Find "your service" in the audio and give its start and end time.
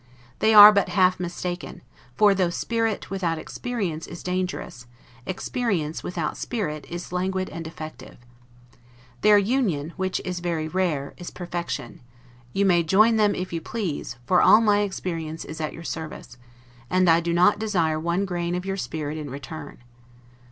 15.71-16.35